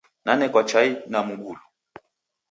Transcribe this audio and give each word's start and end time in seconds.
Nanekwa 0.25 0.61
chai 0.65 0.89
na 1.09 1.23
mgulu. 1.23 1.61